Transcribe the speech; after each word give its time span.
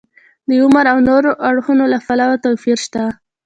د 0.47 0.49
عمر 0.63 0.85
او 0.93 0.97
نورو 1.09 1.31
اړخونو 1.49 1.83
له 1.93 1.99
پلوه 2.05 2.35
توپیر 2.43 2.77
شته. 2.85 3.03